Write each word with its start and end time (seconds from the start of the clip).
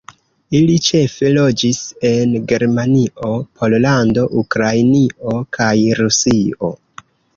Ili 0.59 0.75
ĉefe 0.85 1.29
loĝis 1.33 1.81
en 2.11 2.33
Germanio, 2.51 3.29
Pollando, 3.61 4.25
Ukrainio 4.43 5.35
kaj 5.59 5.73
Rusio. 6.01 6.73